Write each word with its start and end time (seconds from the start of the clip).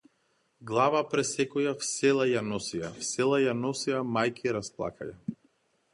Глава 0.69 1.01
пресекоја 1.11 1.73
в 1.83 1.87
села 1.89 2.27
ја 2.31 2.43
носеја, 2.47 2.91
в 3.03 3.07
села 3.11 3.41
ја 3.45 3.55
носеја 3.61 4.03
мајки 4.17 4.59
расплакаја. 4.59 5.41